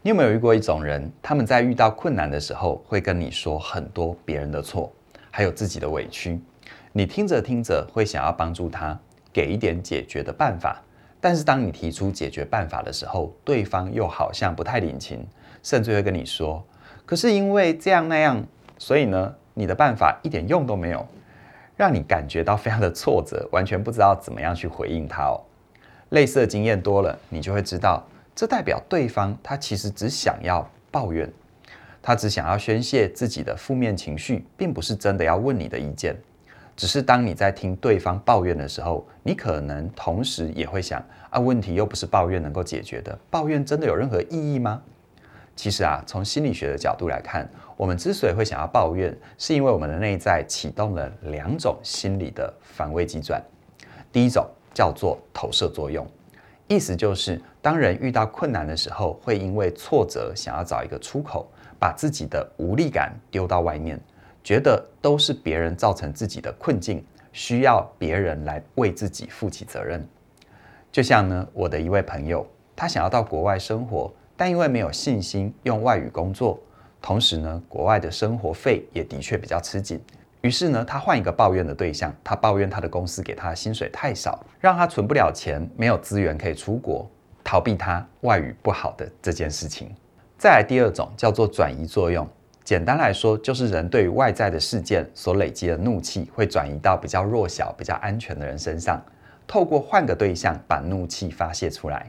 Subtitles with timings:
[0.00, 1.10] 你有没有遇过一种人？
[1.20, 4.92] 他们在遇到困难的时候，会跟你说很多别人的错，
[5.28, 6.40] 还有自己的委屈。
[6.92, 8.96] 你听着听着，会想要帮助他，
[9.32, 10.80] 给一点解决的办法。
[11.20, 15.26] 但是当你提出解决办法的时候，对方又好像不太领情，
[15.64, 16.64] 甚至会跟你说
[17.04, 18.40] ：“可是因为这样那样，
[18.78, 21.04] 所以呢，你的办法一点用都没有。”
[21.76, 25.40] 让你感觉到非常的挫折，完全不知道怎么样去回应他哦。
[26.10, 28.04] 类似的经验多了，你就会知道。
[28.38, 31.28] 这代表对方他其实只想要抱怨，
[32.00, 36.16] 他只想要宣泄自己的负面情绪，并不是真的要问你的意见。
[36.76, 44.80] 只是当你在听对方抱怨的时候，你可能同时也会想：啊，问题又不是抱怨能够解决的，抱怨真的有任何意义吗？
[45.56, 47.44] 其实啊，从心理学的角度来看，
[47.76, 53.42] 我们之所以会想要抱怨，是因为我们的内在启动了两种心理的防卫机转。
[54.12, 56.06] 第一种叫做投射作用。
[56.68, 63.98] 意思就是，当人遇到困难的时候，会因为挫折想要找一个出口，把自己的无力感丢到外面，
[64.44, 70.06] 觉得都是别人造成自己的困境，需要别人来为自己负起责任。
[70.92, 76.60] 就像呢，我的一位朋友，他想要到国外生活，但因为没有信心用外语工作，
[77.00, 79.98] 同时呢，国外的生活费也的确比较吃紧。
[80.40, 87.10] 于是呢，他换一个抱怨的对象，他抱怨他的公司给他薪水太少，让他存不了钱，没有资源可以出国，
[87.42, 89.90] 逃避他外语不好的这件事情。
[90.36, 92.24] 再来第二种叫做转移作用，
[92.62, 99.04] 简单来说就是人对于外在的事件所累积的怒气会转移到比较弱小、比较安全的人身上，
[99.46, 102.06] 透过换个对象把怒气发泄出来。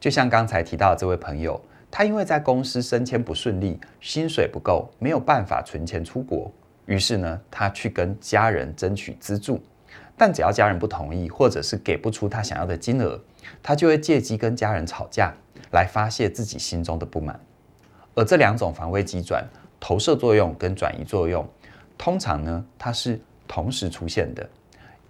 [0.00, 6.50] 就像刚才提到的这位朋友，他因为在公司升迁不顺利，薪水不够，没有办法存钱出国。
[6.90, 9.62] 于是呢，他去跟家人争取资助，
[10.16, 13.16] 但只要家人不同意，或者是给不出他想要的金额，
[13.62, 15.32] 他就会借机跟家人吵架，
[15.70, 17.38] 来发泄自己心中的不满。
[18.16, 19.46] 而这两种防卫机转，
[19.78, 21.48] 投射作用跟转移作用，
[21.96, 24.50] 通常呢，它是同时出现的，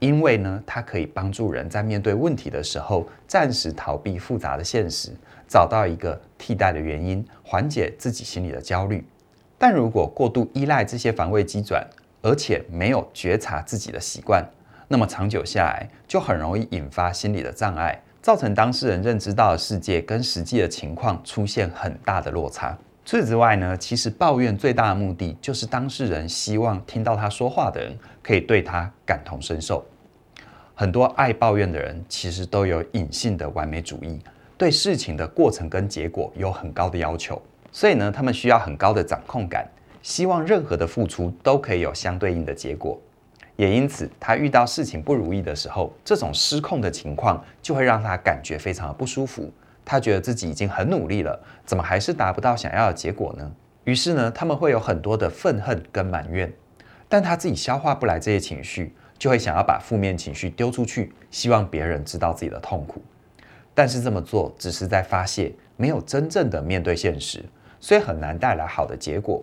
[0.00, 5.12] 因为呢，它可以帮助人在面对问题的时候，暂时逃避复杂的现实，
[5.48, 9.02] 找到一个替代的原因，缓解自己心里的焦虑。
[9.62, 11.86] 但如果过度依赖这些防卫机转，
[12.22, 14.42] 而且没有觉察自己的习惯，
[14.88, 22.74] 那么长久下来就很容易引发心理的障碍，造成当事人认知到的世界跟实际的情况出现很大的落差。
[23.04, 29.84] 除此之外呢，其实抱怨最大的目的就是当事人希望听到他说话的人可以对他感同身受。
[30.74, 34.18] 很多爱抱怨的人其实都有隐性的完美主义，
[34.56, 37.40] 对事情的过程跟结果有很高的要求。
[37.72, 39.68] 所以呢，他们需要很高的掌控感，
[40.02, 43.00] 希望任何的付出都可以有相对应的结果。
[43.56, 49.52] 也因此，他遇到事情不如意的时候，这种失控的情况就会让他感觉非常的不舒服。
[49.84, 53.52] 他觉得自己已经很努力了，怎么还是达不到想要的结果呢？
[53.84, 56.52] 于是呢，他们会有很多的愤恨跟埋怨，
[57.08, 63.02] 但他自己消化不来这些情绪，就会想要把负面情绪丢出去，希望别人知道自己的痛苦。
[63.74, 67.44] 但是这么做只是在发泄，没有真正的面对现实。
[67.80, 69.42] 所以很难带来好的结果，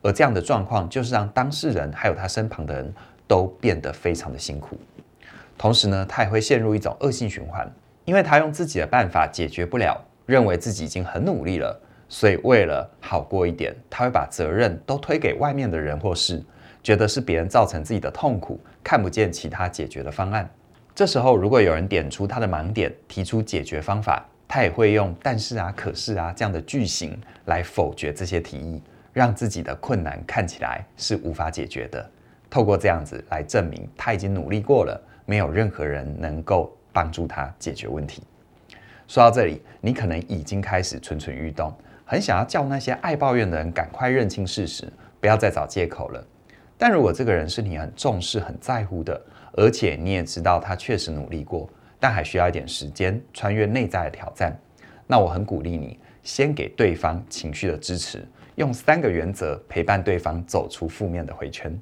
[0.00, 2.94] 而这样的状况就是让当事人还有他身旁的人
[3.26, 4.78] 都变得非常的辛苦。
[5.58, 7.70] 同时呢，他也会陷入一种恶性循环，
[8.04, 11.78] 因为他用自己的办法解决不了，认为自己已经很努力了，
[12.08, 16.42] 所以为了好过一点，他会把责任都推给外面的人或事，
[16.82, 20.48] 觉得是别人造成自己的痛苦，看不见其他解决的方案。
[20.94, 32.10] 这时候，如果有人点出他的盲点，提出解决方法，他也会用“但是啊，可是啊”这样的句型来否决这些提议，让自己的困难看起来是无法解决的。
[32.50, 38.22] 透过这样子来证明他已经努力过了，没有任何人能够帮助他解决问题。
[39.08, 41.74] 说到这里，你可能已经开始蠢蠢欲动，
[42.04, 44.86] 很想要叫那些爱抱怨的人赶快认清事实，
[45.18, 46.22] 不要再找借口了。
[46.76, 49.18] 但如果这个人是你很重视、很在乎的，
[49.54, 51.66] 而且你也知道他确实努力过。
[52.02, 54.60] 但还需要一点时间穿越内在的挑战。
[55.06, 58.26] 那我很鼓励你，先给对方情绪的支持，
[58.56, 61.72] 用三个原则陪伴对方走出负面的回圈。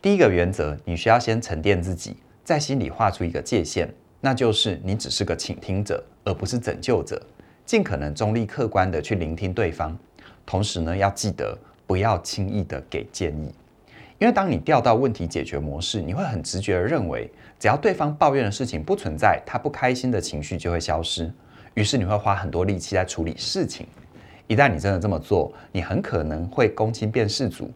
[0.00, 7.20] 第一个原则，你需要先沉淀自己，在心里画出一个界限，那就是你只是个倾听者，而不是拯救者。
[7.66, 9.98] 尽可能中立客观的去聆听对方，
[10.46, 13.52] 同时呢，要记得不要轻易的给建议。
[14.22, 17.28] 因为当你调到问题解决模式，你会很直觉的认为，
[17.58, 21.28] 只要对方抱怨的事情不存在，他不开心的情绪就会消失。
[21.74, 23.84] 于是你会花很多力气在处理事情。
[24.46, 27.68] 一旦你真的这么做，你很可能会公亲变事主，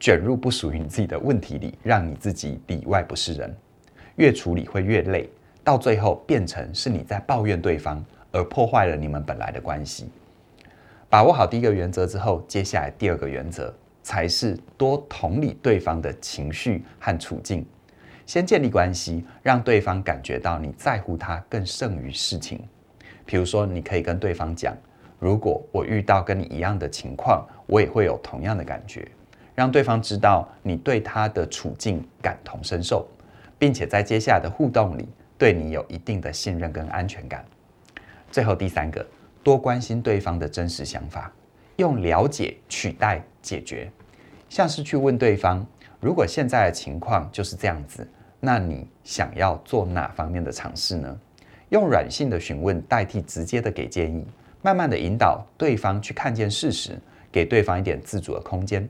[0.00, 3.56] 卷入不属于你自己的问题里，让你自己里外不是人。
[4.16, 5.30] 越处理会越累，
[5.62, 10.10] 到最后变成是你在抱怨对方，而破坏了你们本来的关系。
[11.08, 13.72] 把握好第一个原则之后，接下来第二个原则
[14.06, 17.66] 才是多同理对方的情绪和处境。
[18.24, 22.62] 先建立关系，让对方感觉到你在乎他更胜于事情。
[23.24, 24.76] 比如说，你可以跟对方讲
[25.18, 29.04] ：“如果我遇到跟你一样的情况，我也会有同样的感觉。”
[29.56, 33.08] 让对方知道你对他的处境感同身受，
[33.58, 37.44] 并且在接下来的互动里，对你有一定的信任跟安全感。
[38.30, 39.04] 最后第三个，
[39.42, 41.32] 多关心对方的真实想法，
[41.74, 43.88] 用了解取代解决，
[44.48, 45.64] 像是去问对方
[46.00, 48.06] ：“如果现在的情况就是这样子。”
[48.38, 51.18] 那你想要做哪方面的尝试呢？
[51.70, 54.24] 用软性的询问代替直接的给建议，
[54.62, 56.98] 慢慢的引导对方去看见事实，
[57.32, 58.86] 给对方一点自主的空间。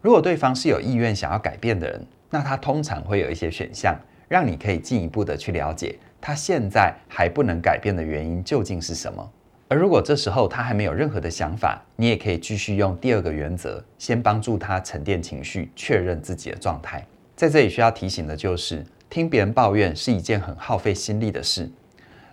[0.00, 3.98] 如果对方是有意愿想要改变的人，那他通常会有一些选项，
[4.28, 9.32] 让你可以进一步的去了解他现在还不能改变的原因究竟是什么。
[9.66, 17.04] 而如果这时候他还没有任何的想法，你也可以继续用第二个原则，先帮助他沉淀情绪，确认自己的状态。
[17.34, 21.68] 在这里需要提醒的就是，听别人抱怨是一件很耗费心力的事。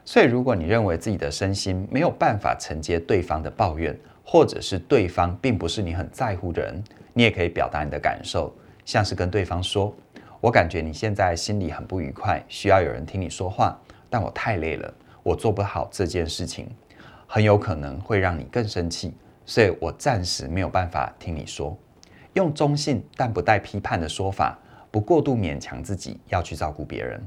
[0.04, 6.84] 所以，如果你认为自己的身心没有办法承接对方的抱怨，或者是对方并不是你很在乎的人，
[7.14, 9.94] 你也可以表达你的感受，像是跟对方说
[10.42, 13.80] ：“我感觉你现在心里很不愉快，需要有人听你说话，
[14.10, 14.94] 但我太累了，
[15.24, 16.68] 我做不好这件事情，
[17.34, 19.14] 很有可能会让你更生气，
[19.46, 21.78] 所以我暂时没有办法听你说。”
[22.36, 24.60] 用中性但不带批判的说法。
[24.92, 27.26] 不过度勉强自己要去照顾别人，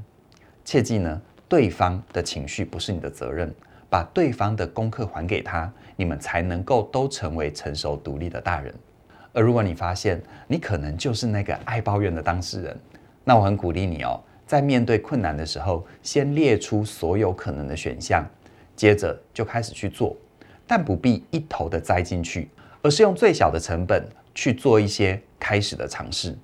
[0.63, 1.19] 切记呢，
[1.49, 3.51] 对方的情绪不是你的责任，
[3.89, 8.71] 把对方的功课还给他，你们才能够都成为成熟独立的大人。
[9.33, 12.79] 而如果你发现你可能就是那个爱抱怨的当事人，
[13.23, 18.23] 那我很鼓励你哦，在面对困难的时候，先列出所有可能的选项，
[18.75, 20.15] 接着就开始去做，
[20.67, 22.49] 但不必一头的栽进去，
[22.81, 26.37] 而是用最小的成本去做一些开始的尝试。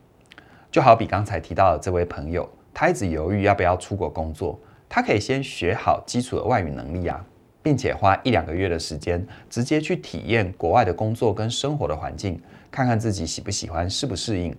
[0.71, 4.59] 就好比刚才提到的这位朋友，他一直犹豫要不要出国工作。
[4.87, 7.25] 他可以先学好基础的外语能力啊，
[7.63, 14.53] 并且花一两个月的时间，直接去体验国外的工作跟生活的环境，看看自己喜不喜欢，适不适应。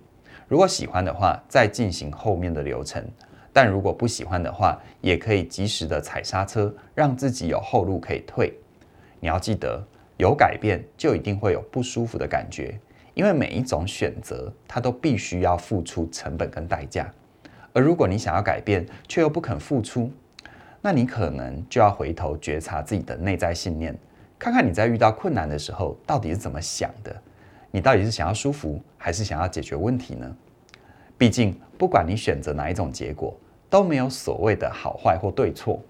[0.47, 3.03] 如果喜欢的话，再进行后面的流程；
[3.53, 8.51] 但如果不喜欢的话，也可以及时的踩刹车，让自己有后路可以退。
[9.19, 9.81] 你要记得，
[10.17, 12.77] 有改变就一定会有不舒服的感觉。
[13.13, 17.13] 因为每一种选择，它都必须要付出成本跟代价，
[17.71, 20.11] 而如果你想要改变，却又不肯付出，
[20.81, 23.95] 那你可能就要回头觉察自己的内在信念，
[24.39, 27.15] 看看你在遇到困难的时候到底是怎么想的，
[27.69, 30.35] 你到底是想要舒服，还是想要解决问题呢？
[31.15, 33.37] 毕竟，不管你选择哪一种结果，
[33.73, 35.81] 都没有所谓的好坏或对错。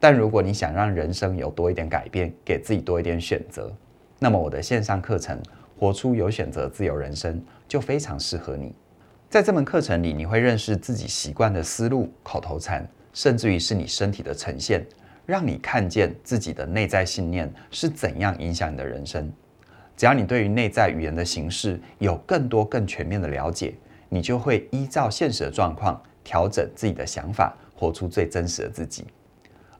[0.00, 3.70] 但如果你想让人生有多一点改变，给自己多一点选择，
[4.18, 5.38] 那么我的线上课程。
[5.78, 8.74] 活出有选择自由人生，就非常适合你。
[9.28, 14.84] 在这门课程里，你会认识自己习惯的思路、口头禅，甚至于是你身体的呈现，
[15.26, 19.30] 让你看见自己的内在信念是怎样影响你的人生。
[19.96, 23.74] 只要你对于内在语言的形式有更多、更全面的了解，
[24.08, 29.06] 你就会依照现实的状况调整自己的想法，活出最真实的自己。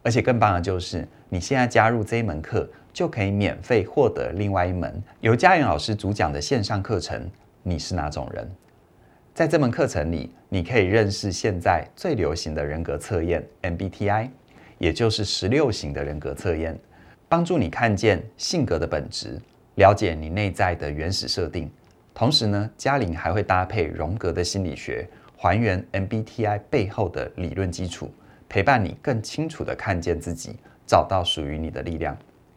[0.02, 7.30] 而且更棒的就是，你现在加入这一门课，就可以免费获得另外一门由嘉颖老师主讲的线上课程。
[7.62, 8.50] 你是哪种人？
[9.34, 14.30] 在这门课程里，你可以认识现在最流行的人格测验 MBTI，
[14.78, 16.78] 也就是十六型的人格测验，
[17.28, 19.38] 帮助你看见性格的本质，
[19.74, 21.70] 了解你内在的原始设定。
[22.14, 25.06] 同时呢，嘉玲还会搭配荣格的心理学，
[25.40, 28.12] 还原 MBTI 背后的理论基础。
[28.48, 32.16] 陪伴你更清楚地看见自己，找到属于你的力量。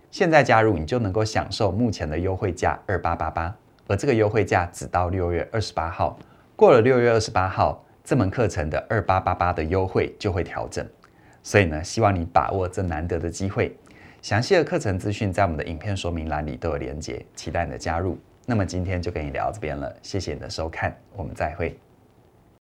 [0.10, 3.56] 现在加入，你就能够享受目前的优惠价二八八八，
[3.88, 6.18] 而这个优惠价只到六月二十八号。
[6.56, 10.84] 过了六月二十八号，这门课程的二八八八的优惠就会调整。
[11.44, 13.78] 所以呢，希望你把握这难得的机会。
[14.22, 18.18] 详细的课程资讯在我们的影片说明栏里都有连结，期待你的加入。
[18.46, 21.78] 那么今天就跟你聊到这边了，谢谢你的收看，我们再会。